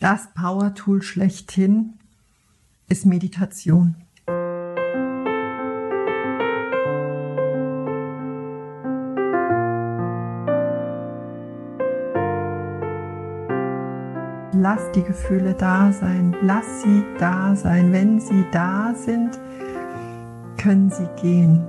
[0.00, 1.98] Das Power-Tool schlechthin
[2.88, 3.96] ist Meditation.
[14.54, 16.34] Lass die Gefühle da sein.
[16.40, 17.92] Lass sie da sein.
[17.92, 19.38] Wenn sie da sind,
[20.56, 21.68] können sie gehen.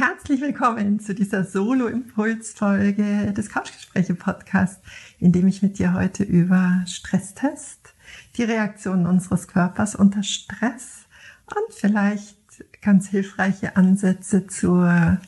[0.00, 4.80] Herzlich willkommen zu dieser Solo-Impuls-Folge des Couchgespräche-Podcasts,
[5.18, 7.92] in dem ich mit dir heute über Stresstest,
[8.36, 11.04] die Reaktionen unseres Körpers unter Stress
[11.44, 12.38] und vielleicht
[12.80, 15.18] ganz hilfreiche Ansätze zur,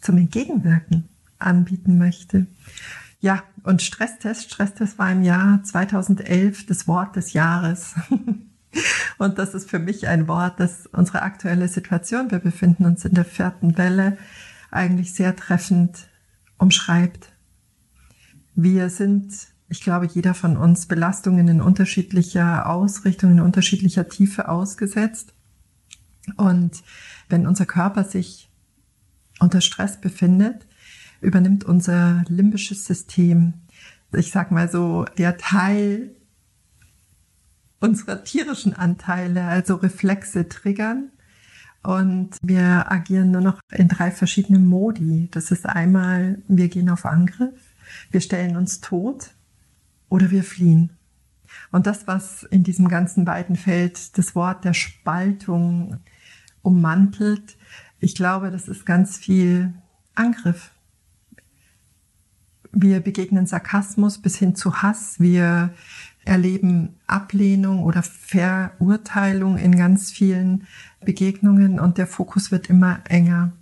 [0.00, 2.48] zum Entgegenwirken anbieten möchte.
[3.20, 7.94] Ja, und Stresstest, Stresstest war im Jahr 2011 das Wort des Jahres.
[9.18, 13.14] Und das ist für mich ein Wort, das unsere aktuelle Situation, wir befinden uns in
[13.14, 14.18] der vierten Welle,
[14.70, 16.08] eigentlich sehr treffend
[16.58, 17.32] umschreibt.
[18.54, 19.32] Wir sind,
[19.68, 25.34] ich glaube, jeder von uns Belastungen in unterschiedlicher Ausrichtung, in unterschiedlicher Tiefe ausgesetzt.
[26.36, 26.82] Und
[27.28, 28.50] wenn unser Körper sich
[29.38, 30.66] unter Stress befindet,
[31.20, 33.54] übernimmt unser limbisches System,
[34.12, 36.15] ich sag mal so, der Teil
[37.80, 41.10] unsere tierischen Anteile, also Reflexe triggern.
[41.82, 45.28] Und wir agieren nur noch in drei verschiedenen Modi.
[45.30, 47.60] Das ist einmal, wir gehen auf Angriff,
[48.10, 49.30] wir stellen uns tot
[50.08, 50.90] oder wir fliehen.
[51.70, 55.98] Und das, was in diesem ganzen beiden Feld das Wort der Spaltung
[56.62, 57.56] ummantelt,
[58.00, 59.72] ich glaube, das ist ganz viel
[60.14, 60.72] Angriff.
[62.72, 65.18] Wir begegnen Sarkasmus bis hin zu Hass.
[65.18, 65.72] Wir
[66.26, 70.66] erleben Ablehnung oder Verurteilung in ganz vielen
[71.04, 73.52] Begegnungen und der Fokus wird immer enger.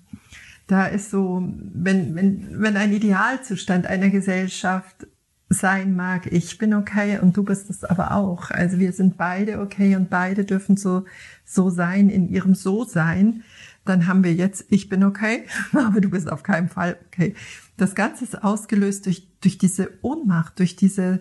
[0.66, 5.06] Da ist so, wenn, wenn, wenn ein Idealzustand einer Gesellschaft
[5.50, 8.50] sein mag, ich bin okay und du bist es aber auch.
[8.50, 11.04] Also wir sind beide okay und beide dürfen so,
[11.44, 13.44] so sein in ihrem So-Sein.
[13.84, 17.34] Dann haben wir jetzt, ich bin okay, aber du bist auf keinen Fall okay.
[17.76, 21.20] Das Ganze ist ausgelöst durch, durch diese Ohnmacht, durch diese,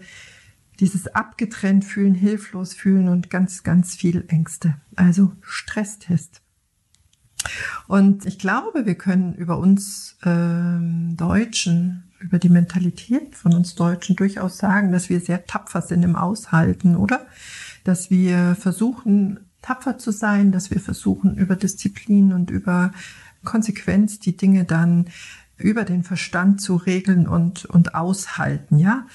[0.80, 4.76] dieses abgetrennt fühlen, hilflos fühlen und ganz, ganz viel Ängste.
[4.96, 6.42] Also Stresstest.
[7.88, 14.16] Und ich glaube, wir können über uns ähm, Deutschen, über die Mentalität von uns Deutschen
[14.16, 17.26] durchaus sagen, dass wir sehr tapfer sind im Aushalten, oder?
[17.84, 22.92] Dass wir versuchen, tapfer zu sein, dass wir versuchen, über Disziplin und über
[23.44, 25.08] Konsequenz die Dinge dann
[25.58, 29.06] über den Verstand zu regeln und, und aushalten, ja.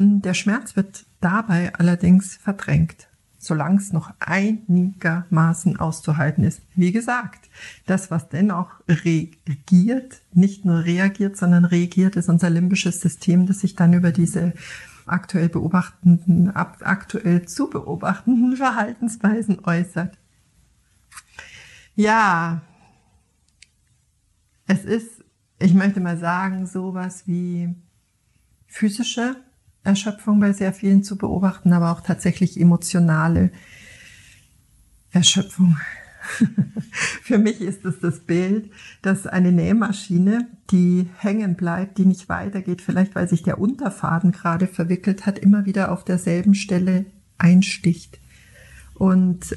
[0.00, 6.62] Der Schmerz wird dabei allerdings verdrängt, solange es noch einigermaßen auszuhalten ist.
[6.76, 7.48] Wie gesagt,
[7.86, 13.74] das, was dennoch regiert, nicht nur reagiert, sondern reagiert, ist unser limbisches System, das sich
[13.74, 14.52] dann über diese
[15.06, 20.16] aktuell beobachtenden, aktuell zu beobachtenden Verhaltensweisen äußert.
[21.96, 22.62] Ja,
[24.68, 25.24] es ist,
[25.58, 27.74] ich möchte mal sagen, sowas wie
[28.68, 29.34] physische
[29.84, 33.50] Erschöpfung bei sehr vielen zu beobachten, aber auch tatsächlich emotionale
[35.10, 35.76] Erschöpfung.
[37.22, 38.70] Für mich ist es das Bild,
[39.02, 44.66] dass eine Nähmaschine, die hängen bleibt, die nicht weitergeht, vielleicht weil sich der Unterfaden gerade
[44.66, 47.06] verwickelt hat, immer wieder auf derselben Stelle
[47.38, 48.20] einsticht.
[48.94, 49.56] Und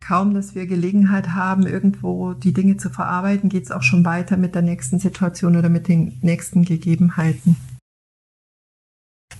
[0.00, 4.36] kaum, dass wir Gelegenheit haben, irgendwo die Dinge zu verarbeiten, geht es auch schon weiter
[4.36, 7.56] mit der nächsten Situation oder mit den nächsten Gegebenheiten.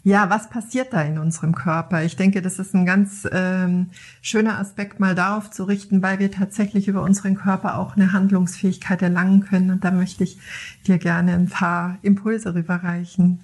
[0.09, 2.03] Ja, was passiert da in unserem Körper?
[2.03, 3.91] Ich denke, das ist ein ganz ähm,
[4.23, 9.03] schöner Aspekt, mal darauf zu richten, weil wir tatsächlich über unseren Körper auch eine Handlungsfähigkeit
[9.03, 9.71] erlangen können.
[9.71, 10.39] Und da möchte ich
[10.87, 13.41] dir gerne ein paar Impulse rüberreichen.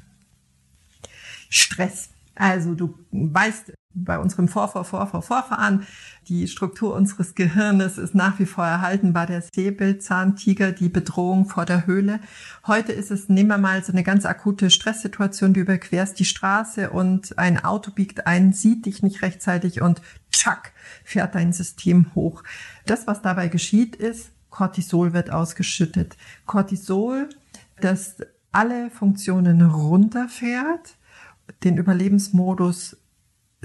[1.51, 2.09] Stress.
[2.35, 5.87] Also du weißt bei unserem Vorvor, Vorvor, Vorfahren,
[6.29, 11.65] die Struktur unseres Gehirnes ist nach wie vor erhalten, war der Säbelzahntiger die Bedrohung vor
[11.65, 12.21] der Höhle.
[12.67, 16.91] Heute ist es, nehmen wir mal so eine ganz akute Stresssituation, du überquerst die Straße
[16.91, 20.03] und ein Auto biegt ein, sieht dich nicht rechtzeitig und
[20.33, 20.73] tschack,
[21.05, 22.43] fährt dein System hoch.
[22.87, 26.17] Das, was dabei geschieht, ist, Cortisol wird ausgeschüttet.
[26.47, 27.29] Cortisol,
[27.81, 28.17] das
[28.53, 30.97] alle Funktionen runterfährt,
[31.65, 32.97] den Überlebensmodus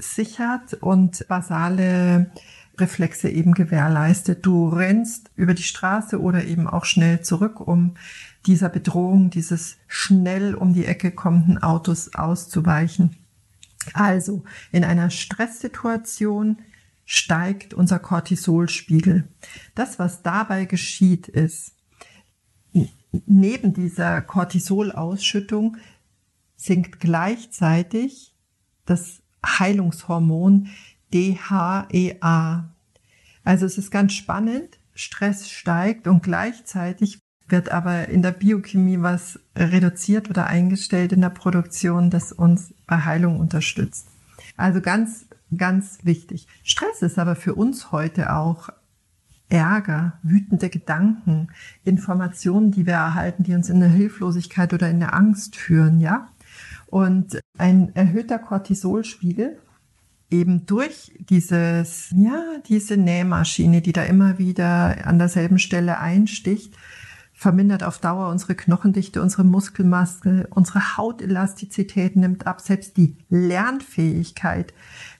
[0.00, 2.30] sichert und basale
[2.78, 4.44] Reflexe eben gewährleistet.
[4.44, 7.94] Du rennst über die Straße oder eben auch schnell zurück, um
[8.46, 13.16] dieser Bedrohung dieses schnell um die Ecke kommenden Autos auszuweichen.
[13.92, 16.58] Also in einer Stresssituation
[17.04, 19.28] steigt unser Cortisolspiegel.
[19.74, 21.74] Das, was dabei geschieht, ist,
[23.26, 25.76] neben dieser Cortisolausschüttung
[26.56, 28.34] sinkt gleichzeitig
[28.84, 30.68] das Heilungshormon
[31.12, 32.68] DHEA.
[33.44, 39.40] Also es ist ganz spannend, Stress steigt und gleichzeitig wird aber in der Biochemie was
[39.56, 44.06] reduziert oder eingestellt in der Produktion, das uns bei Heilung unterstützt.
[44.56, 45.26] Also ganz,
[45.56, 46.46] ganz wichtig.
[46.62, 48.68] Stress ist aber für uns heute auch
[49.48, 51.48] Ärger, wütende Gedanken,
[51.84, 56.28] Informationen, die wir erhalten, die uns in der Hilflosigkeit oder in der Angst führen, ja?
[56.86, 59.58] Und ein erhöhter Cortisolspiegel
[60.30, 66.74] eben durch dieses, ja, diese Nähmaschine, die da immer wieder an derselben Stelle einsticht,
[67.32, 74.74] vermindert auf Dauer unsere Knochendichte, unsere Muskelmaske, unsere Hautelastizität nimmt ab, selbst die Lernfähigkeit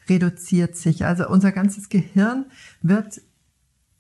[0.09, 1.07] reduziert sich.
[1.07, 2.47] Also unser ganzes Gehirn
[2.83, 3.23] wird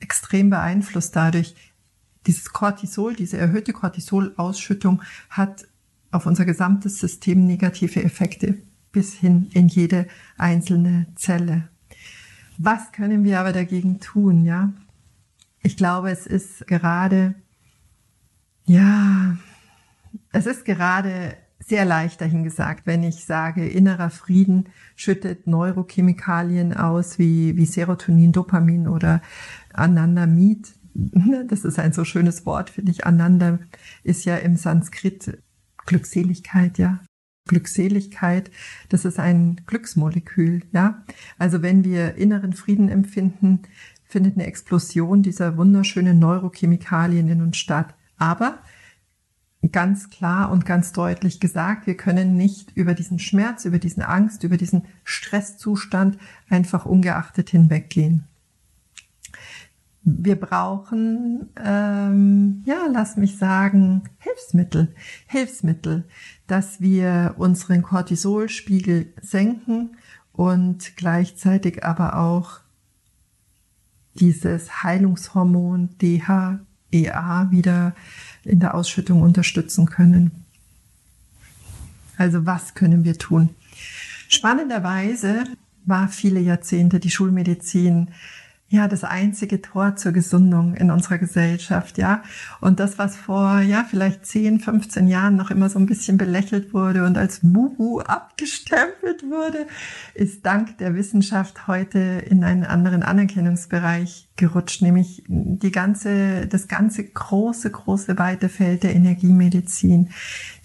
[0.00, 1.54] extrem beeinflusst dadurch.
[2.26, 5.66] Dieses Cortisol, diese erhöhte Cortisolausschüttung hat
[6.10, 8.58] auf unser gesamtes System negative Effekte
[8.92, 11.68] bis hin in jede einzelne Zelle.
[12.58, 14.72] Was können wir aber dagegen tun, ja?
[15.62, 17.34] Ich glaube, es ist gerade,
[18.64, 19.36] ja,
[20.32, 27.56] es ist gerade sehr leicht dahingesagt, wenn ich sage, innerer Frieden schüttet Neurochemikalien aus wie,
[27.56, 29.22] wie Serotonin, Dopamin oder
[29.72, 30.74] Anandamid.
[31.46, 33.06] Das ist ein so schönes Wort, finde ich.
[33.06, 33.60] Ananda
[34.02, 35.38] ist ja im Sanskrit
[35.87, 37.00] Glückseligkeit, ja.
[37.47, 38.50] Glückseligkeit,
[38.91, 41.05] das ist ein Glücksmolekül, ja.
[41.38, 43.62] Also wenn wir inneren Frieden empfinden,
[44.05, 47.94] findet eine Explosion dieser wunderschönen Neurochemikalien in uns statt.
[48.19, 48.59] Aber
[49.73, 54.44] ganz klar und ganz deutlich gesagt, wir können nicht über diesen Schmerz, über diesen Angst,
[54.44, 56.19] über diesen Stresszustand
[56.49, 58.30] einfach ungeachtet hinweggehen
[60.02, 64.94] wir brauchen, ähm, ja, lass mich sagen, Hilfsmittel,
[65.26, 66.05] Hilfsmittel,
[66.47, 69.97] dass wir unseren Cortisolspiegel senken
[70.32, 72.61] und gleichzeitig aber auch
[74.14, 77.94] dieses Heilungshormon DHEA wieder
[78.44, 80.44] in der Ausschüttung unterstützen können.
[82.17, 83.50] Also was können wir tun?
[84.29, 85.44] Spannenderweise
[85.85, 88.08] war viele Jahrzehnte die Schulmedizin
[88.70, 92.22] ja das einzige Tor zur Gesundung in unserer Gesellschaft, ja.
[92.61, 96.72] Und das, was vor, ja, vielleicht 10, 15 Jahren noch immer so ein bisschen belächelt
[96.72, 99.67] wurde und als Bubu abgestempelt wurde,
[100.14, 107.03] ist dank der Wissenschaft heute in einen anderen Anerkennungsbereich gerutscht, nämlich die ganze, das ganze
[107.03, 110.10] große, große weite Feld der Energiemedizin.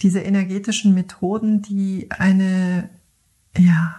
[0.03, 2.87] Diese energetischen Methoden, die eine,
[3.57, 3.95] ja,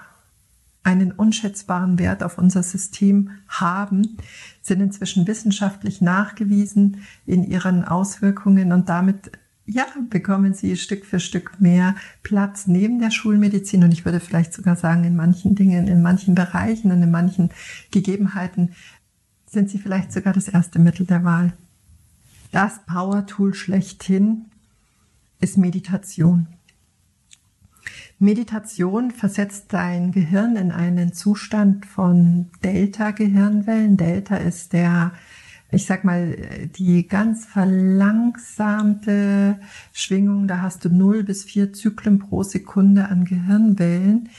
[0.87, 4.17] einen unschätzbaren Wert auf unser System haben,
[4.63, 9.33] sind inzwischen wissenschaftlich nachgewiesen in ihren Auswirkungen und damit
[9.69, 14.53] ja, bekommen sie Stück für Stück mehr Platz neben der Schulmedizin und ich würde vielleicht
[14.53, 17.51] sogar sagen, in manchen Dingen, in manchen Bereichen und in manchen
[17.91, 18.71] Gegebenheiten
[19.47, 21.53] sind sie vielleicht sogar das erste Mittel der Wahl.
[22.53, 24.45] Das Power-Tool schlechthin
[25.41, 26.47] ist Meditation.
[28.19, 33.97] Meditation versetzt dein Gehirn in einen Zustand von Delta-Gehirnwellen.
[33.97, 35.13] Delta ist der,
[35.71, 36.37] ich sag mal,
[36.77, 39.59] die ganz verlangsamte
[39.93, 40.49] Schwingung.
[40.49, 44.31] Da hast du 0 bis 4 Zyklen pro Sekunde an Gehirnwellen.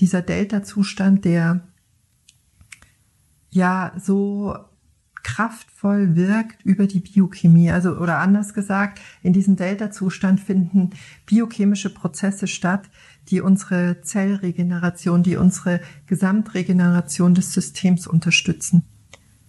[0.00, 1.60] Dieser Delta-Zustand, der
[3.50, 4.56] ja so
[5.28, 7.70] kraftvoll wirkt über die Biochemie.
[7.70, 10.90] Also, oder anders gesagt, in diesem Delta-Zustand finden
[11.26, 12.88] biochemische Prozesse statt,
[13.28, 18.84] die unsere Zellregeneration, die unsere Gesamtregeneration des Systems unterstützen.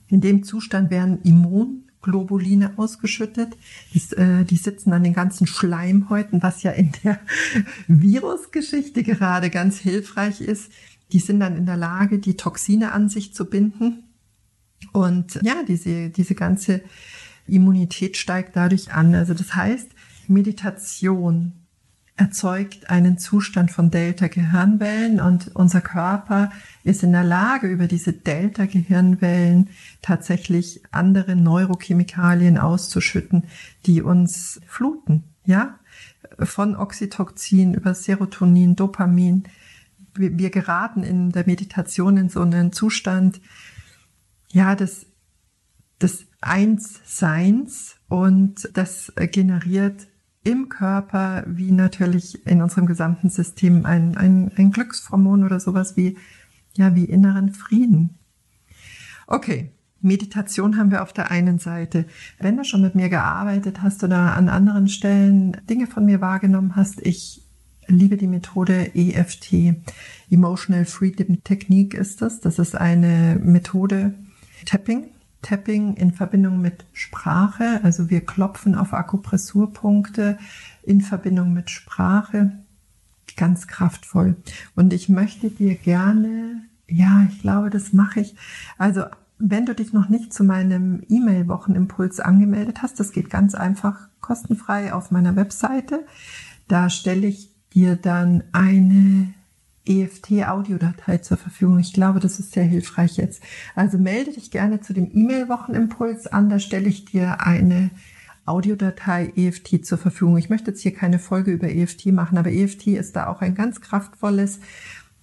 [0.09, 3.55] In dem Zustand werden Immun Globuline ausgeschüttet.
[3.93, 7.19] Das, äh, die sitzen an den ganzen Schleimhäuten, was ja in der
[7.87, 10.71] Virusgeschichte gerade ganz hilfreich ist.
[11.13, 14.08] Die sind dann in der Lage, die Toxine an sich zu binden.
[14.91, 16.81] Und ja, diese, diese ganze
[17.47, 19.15] Immunität steigt dadurch an.
[19.15, 19.89] Also das heißt,
[20.27, 21.53] Meditation
[22.19, 26.51] erzeugt einen Zustand von Delta-Gehirnwellen und unser Körper
[26.83, 29.69] ist in der Lage, über diese Delta-Gehirnwellen
[30.01, 33.45] tatsächlich andere Neurochemikalien auszuschütten,
[33.85, 35.79] die uns fluten, ja?
[36.37, 39.45] Von Oxytocin über Serotonin, Dopamin.
[40.13, 43.39] Wir, wir geraten in der Meditation in so einen Zustand,
[44.51, 45.05] ja, des,
[46.01, 50.07] des Einsseins und das generiert
[50.43, 56.17] im Körper wie natürlich in unserem gesamten System ein, ein, ein Glückshormon oder sowas wie,
[56.75, 58.17] ja, wie inneren Frieden.
[59.27, 59.71] Okay.
[60.01, 62.05] Meditation haben wir auf der einen Seite.
[62.39, 66.77] Wenn du schon mit mir gearbeitet hast oder an anderen Stellen Dinge von mir wahrgenommen
[66.77, 67.43] hast, ich
[67.85, 69.75] liebe die Methode EFT.
[70.29, 72.39] Emotional Freedom Technique ist das.
[72.39, 74.13] Das ist eine Methode
[74.65, 75.09] Tapping
[75.41, 77.79] Tapping in Verbindung mit Sprache.
[77.83, 80.37] Also wir klopfen auf Akupressurpunkte
[80.83, 82.51] in Verbindung mit Sprache.
[83.37, 84.35] Ganz kraftvoll.
[84.75, 88.35] Und ich möchte dir gerne, ja, ich glaube, das mache ich.
[88.77, 89.03] Also
[89.37, 94.91] wenn du dich noch nicht zu meinem E-Mail-Wochenimpuls angemeldet hast, das geht ganz einfach kostenfrei
[94.91, 96.05] auf meiner Webseite.
[96.67, 99.33] Da stelle ich dir dann eine
[99.89, 101.79] EFT-Audiodatei zur Verfügung.
[101.79, 103.41] Ich glaube, das ist sehr hilfreich jetzt.
[103.75, 106.49] Also melde dich gerne zu dem E-Mail-Wochenimpuls an.
[106.49, 107.89] Da stelle ich dir eine
[108.45, 110.37] Audiodatei EFT zur Verfügung.
[110.37, 113.55] Ich möchte jetzt hier keine Folge über EFT machen, aber EFT ist da auch ein
[113.55, 114.59] ganz kraftvolles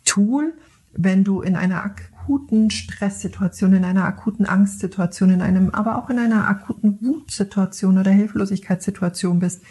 [0.04, 0.54] Tool,
[0.92, 6.18] wenn du in einer akuten Stresssituation, in einer akuten Angstsituation, in einem, aber auch in
[6.18, 9.62] einer akuten Wutsituation oder Hilflosigkeitssituation bist,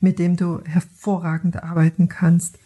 [0.00, 2.58] mit dem du hervorragend arbeiten kannst.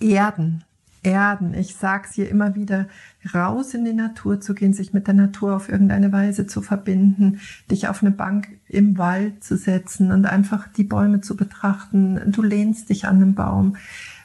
[0.00, 0.64] Erden,
[1.02, 1.54] erden.
[1.54, 2.86] Ich sag's hier immer wieder,
[3.34, 7.40] raus in die Natur zu gehen, sich mit der Natur auf irgendeine Weise zu verbinden,
[7.70, 12.20] dich auf eine Bank im Wald zu setzen und einfach die Bäume zu betrachten.
[12.26, 13.76] Du lehnst dich an einen Baum,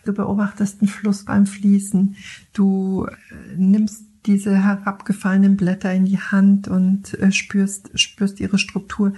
[0.05, 2.15] du beobachtest einen Fluss beim Fließen,
[2.53, 9.13] du äh, nimmst diese herabgefallenen Blätter in die Hand und äh, spürst, spürst ihre Struktur.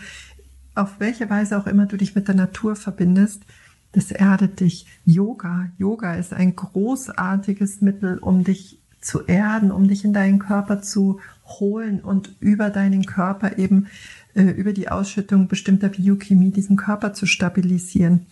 [0.75, 3.43] Auf welche Weise auch immer du dich mit der Natur verbindest,
[3.91, 4.85] das erdet dich.
[5.05, 10.81] Yoga, Yoga ist ein großartiges Mittel, um dich zu erden, um dich in deinen Körper
[10.81, 13.87] zu holen und über deinen Körper eben
[14.33, 18.25] äh, über die Ausschüttung bestimmter Biochemie diesen Körper zu stabilisieren.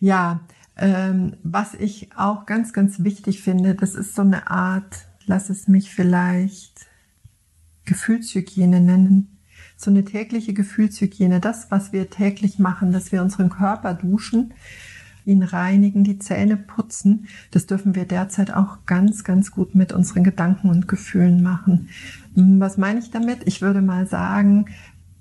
[0.00, 0.40] Ja,
[0.76, 5.68] ähm, was ich auch ganz, ganz wichtig finde, das ist so eine Art, lass es
[5.68, 6.86] mich vielleicht
[7.84, 9.35] Gefühlshygiene nennen
[9.76, 14.54] so eine tägliche Gefühlshygiene, das, was wir täglich machen, dass wir unseren Körper duschen,
[15.26, 20.24] ihn reinigen, die Zähne putzen, das dürfen wir derzeit auch ganz, ganz gut mit unseren
[20.24, 21.88] Gedanken und Gefühlen machen.
[22.34, 23.40] Hm, was meine ich damit?
[23.44, 24.66] Ich würde mal sagen,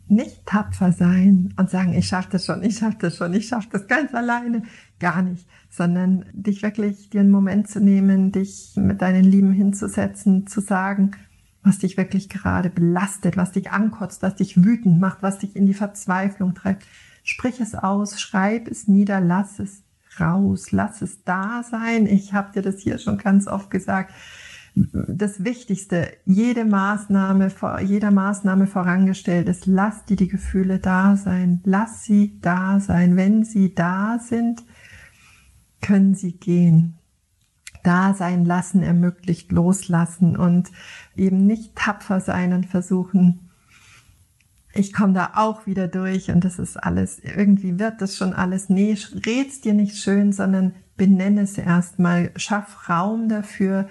[0.07, 3.69] nicht tapfer sein und sagen, ich schaffe das schon, ich schaffe das schon, ich schaffe
[3.71, 4.61] das ganz alleine.
[4.99, 10.45] Gar nicht, sondern dich wirklich dir einen Moment zu nehmen, dich mit deinen Lieben hinzusetzen,
[10.45, 11.11] zu sagen,
[11.65, 15.65] was dich wirklich gerade belastet, was dich ankotzt, was dich wütend macht, was dich in
[15.65, 16.85] die Verzweiflung treibt.
[17.23, 19.83] Sprich es aus, schreib es nieder, lass es
[20.19, 22.05] raus, lass es da sein.
[22.05, 24.13] Ich habe dir das hier schon ganz oft gesagt.
[24.75, 27.49] Das Wichtigste, jede Maßnahme,
[27.83, 33.15] jeder Maßnahme vorangestellt ist, lass dir die Gefühle da sein, lass sie da sein.
[33.15, 34.63] Wenn sie da sind,
[35.81, 36.99] können sie gehen
[37.85, 40.71] da sein lassen ermöglicht, loslassen und
[41.15, 43.49] eben nicht tapfer sein und versuchen,
[44.73, 48.69] ich komme da auch wieder durch und das ist alles, irgendwie wird das schon alles.
[48.69, 53.87] Nee, red's dir nicht schön, sondern benenne es erstmal, schaff Raum dafür,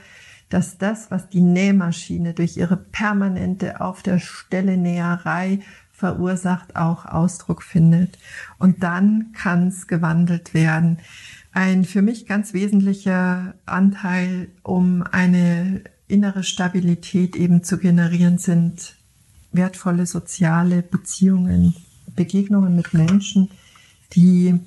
[0.50, 5.60] dass das, was die Nähmaschine durch ihre permanente auf der Stelle Näherei
[5.90, 8.18] verursacht, auch Ausdruck findet.
[8.58, 10.98] Und dann kann es gewandelt werden.
[11.54, 18.96] Ein für mich ganz wesentlicher Anteil, um eine innere Stabilität eben zu generieren, sind
[19.52, 21.76] wertvolle soziale Beziehungen,
[22.16, 23.50] Begegnungen mit Menschen,
[24.14, 24.58] die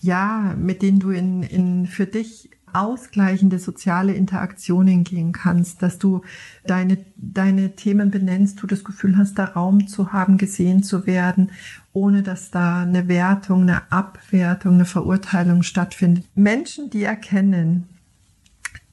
[0.00, 6.22] ja, mit denen du in, in für dich ausgleichende soziale Interaktionen gehen kannst, dass du
[6.66, 11.52] deine, deine Themen benennst, du das Gefühl hast, da Raum zu haben, gesehen zu werden,
[11.92, 16.28] ohne dass da eine Wertung, eine Abwertung, eine Verurteilung stattfindet.
[16.34, 17.88] Menschen, die erkennen,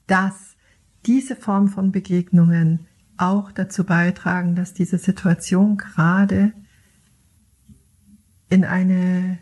[0.06, 0.56] dass
[1.06, 2.86] diese Form von Begegnungen
[3.16, 6.52] auch dazu beitragen, dass diese Situation gerade
[8.48, 9.38] in eine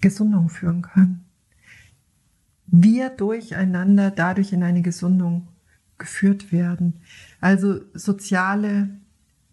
[0.00, 1.29] Gesundung führen können.
[2.70, 5.48] Wir durcheinander dadurch in eine Gesundung
[5.98, 7.00] geführt werden.
[7.40, 8.88] Also soziale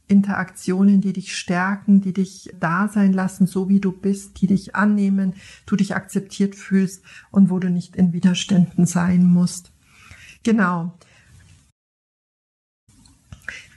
[0.07, 4.75] Interaktionen, die dich stärken, die dich da sein lassen, so wie du bist, die dich
[4.75, 5.33] annehmen,
[5.65, 9.71] du dich akzeptiert fühlst und wo du nicht in Widerständen sein musst.
[10.43, 10.93] Genau.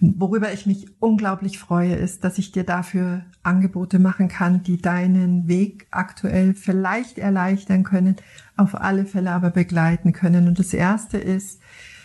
[0.00, 5.46] Worüber ich mich unglaublich freue, ist, dass ich dir dafür Angebote machen kann, die deinen
[5.46, 8.16] Weg aktuell vielleicht erleichtern können,
[8.56, 10.48] auf alle Fälle aber begleiten können.
[10.48, 11.60] Und das erste ist,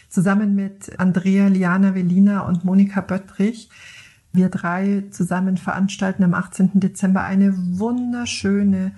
[0.09, 3.69] zusammen mit Andrea Liana Velina und Monika Böttrich
[4.35, 6.71] wir drei zusammen veranstalten am 18.
[6.81, 8.91] Dezember eine wunderschöne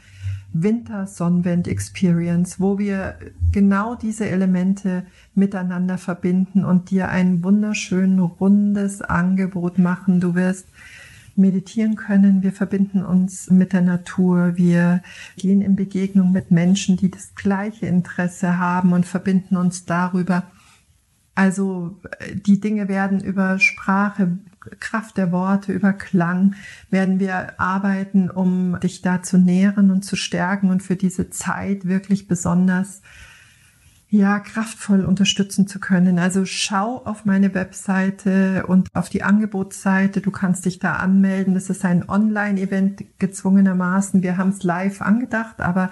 [0.54, 3.18] Winter-Sonnenwend Experience, wo wir
[3.52, 10.20] genau diese Elemente miteinander verbinden und dir ein wunderschön rundes Angebot machen.
[10.20, 10.68] Du wirst
[11.36, 15.02] meditieren können, wir verbinden uns mit der Natur, wir
[15.38, 20.44] gehen in Begegnung mit Menschen, die das gleiche Interesse haben und verbinden uns darüber.
[21.36, 22.00] Also
[22.48, 24.40] die Dinge werden über Sprache
[24.80, 26.56] Kraft der Worte, über Klang
[26.90, 31.86] werden wir arbeiten, um dich da zu nähren und zu stärken und für diese Zeit
[31.86, 33.02] wirklich besonders
[34.10, 36.18] ja, kraftvoll unterstützen zu können.
[36.18, 40.22] Also schau auf meine Webseite und auf die Angebotsseite.
[40.22, 41.54] Du kannst dich da anmelden.
[41.54, 44.24] Das ist ein Online-Event gezwungenermaßen.
[44.24, 45.92] Wir haben es live angedacht, aber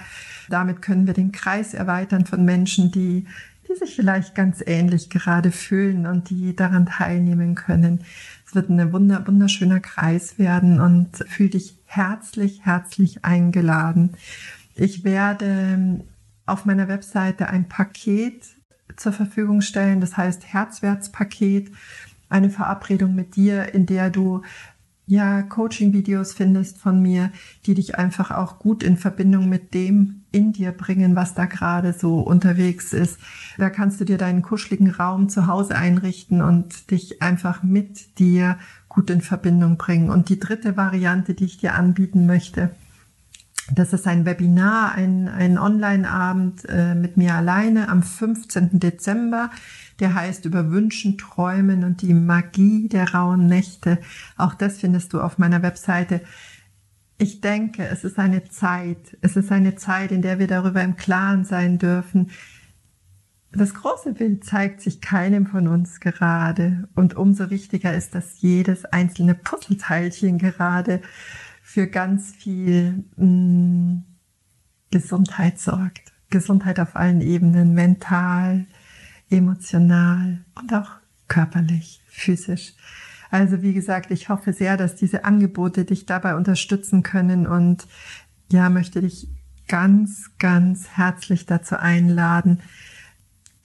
[0.50, 3.26] damit können wir den Kreis erweitern von Menschen, die,
[3.68, 8.00] die sich vielleicht ganz ähnlich gerade fühlen und die daran teilnehmen können
[8.56, 14.12] wird ein wunder, wunderschöner Kreis werden und fühl dich herzlich, herzlich eingeladen.
[14.76, 16.04] Ich werde ähm,
[16.46, 18.46] auf meiner Webseite ein Paket
[18.96, 21.72] zur Verfügung stellen, das heißt Herzwärtspaket,
[22.30, 24.42] eine Verabredung mit dir, in der du
[25.08, 27.32] ja Coaching-Videos findest von mir,
[27.66, 31.94] die dich einfach auch gut in Verbindung mit dem in dir bringen, was da gerade
[31.94, 33.20] so unterwegs ist.
[33.58, 38.58] Da kannst du dir deinen kuscheligen Raum zu Hause einrichten und dich einfach mit dir
[38.90, 40.10] gut in Verbindung bringen.
[40.10, 42.72] Und die dritte Variante, die ich dir anbieten möchte,
[43.74, 48.80] das ist ein Webinar, ein, ein Online-Abend äh, mit mir alleine am 15.
[48.80, 49.50] Dezember.
[50.00, 53.98] Der heißt über Wünschen, Träumen und die Magie der rauen Nächte.
[54.38, 56.22] Auch das findest du auf meiner Webseite.
[57.18, 60.98] Ich denke, es ist eine Zeit, es ist eine Zeit, in der wir darüber im
[60.98, 62.30] Klaren sein dürfen.
[63.52, 66.90] Das große Bild zeigt sich keinem von uns gerade.
[66.94, 71.02] Und umso wichtiger ist, dass jedes einzelne Puzzleteilchen gerade
[71.76, 74.06] für ganz viel mh, mm,
[74.92, 76.14] Gesundheit sorgt.
[76.30, 78.66] Gesundheit auf allen Ebenen, mental,
[79.30, 80.92] emotional und auch
[81.28, 82.76] körperlich, physisch.
[83.30, 87.88] Also wie gesagt, ich hoffe sehr, dass diese Angebote dich dabei unterstützen können und
[88.50, 89.28] ja, möchte dich
[89.68, 92.62] ganz, ganz herzlich dazu einladen,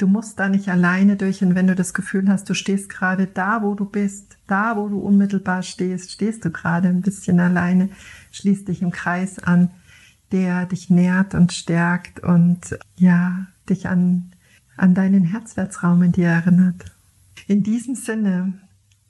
[0.01, 3.27] Du musst da nicht alleine durch und wenn du das Gefühl hast, du stehst gerade
[3.27, 7.91] da, wo du bist, da, wo du unmittelbar stehst, stehst du gerade ein bisschen alleine,
[8.33, 9.71] schließ dich im Kreis an,
[10.33, 14.33] der dich nährt und stärkt und ja, dich an,
[14.79, 16.83] an deinen Herzwertsraum in dir erinnert.
[17.47, 18.55] In diesem Sinne,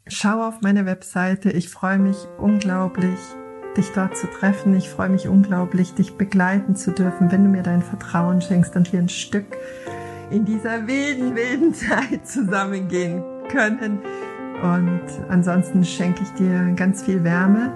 [0.09, 1.53] schau auf meine Webseite.
[1.53, 3.21] Ich freue mich unglaublich,
[3.77, 4.75] dich dort zu treffen.
[4.75, 8.89] Ich freue mich unglaublich, dich begleiten zu dürfen, wenn du mir dein Vertrauen schenkst und
[8.89, 9.57] hier ein Stück
[10.31, 13.99] in dieser wilden, wilden Zeit zusammengehen können.
[14.63, 17.73] Und ansonsten schenke ich dir ganz viel Wärme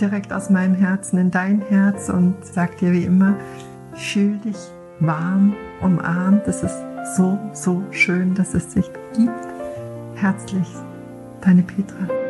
[0.00, 3.34] direkt aus meinem Herzen in dein Herz und sag dir wie immer,
[3.94, 4.56] fühl dich
[5.00, 6.46] warm, umarmt.
[6.46, 6.76] Es ist
[7.16, 9.48] so, so schön, dass es dich gibt.
[10.14, 10.68] Herzlich,
[11.40, 12.27] deine Petra.